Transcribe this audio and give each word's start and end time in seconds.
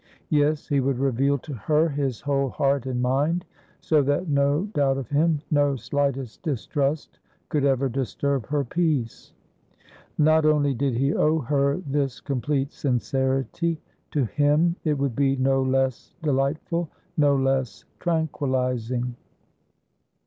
Yes, 0.29 0.67
he 0.67 0.79
would 0.79 0.97
reveal 0.97 1.37
to 1.37 1.53
her 1.53 1.87
his 1.87 2.21
whole 2.21 2.49
heart 2.49 2.87
and 2.87 3.03
mind, 3.03 3.45
so 3.81 4.01
that 4.01 4.27
no 4.27 4.63
doubt 4.73 4.97
of 4.97 5.09
him, 5.09 5.41
no 5.51 5.75
slightest 5.75 6.41
distrust, 6.41 7.19
could 7.49 7.65
ever 7.65 7.87
disturb 7.87 8.47
her 8.47 8.63
peace. 8.65 9.33
Not 10.17 10.43
only 10.43 10.73
did 10.73 10.95
he 10.95 11.13
owe 11.13 11.37
her 11.37 11.77
this 11.85 12.19
complete 12.19 12.71
sincerity; 12.71 13.79
to 14.09 14.25
him 14.25 14.75
it 14.83 14.97
would 14.97 15.15
be 15.15 15.35
no 15.35 15.61
less 15.61 16.15
delightful, 16.23 16.89
no 17.15 17.35
less 17.35 17.85
tranquillising. 17.99 19.13